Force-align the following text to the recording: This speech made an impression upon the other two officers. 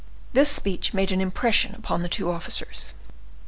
This 0.33 0.49
speech 0.49 0.95
made 0.95 1.11
an 1.11 1.21
impression 1.21 1.75
upon 1.75 1.99
the 1.99 2.05
other 2.07 2.15
two 2.15 2.31
officers. 2.31 2.93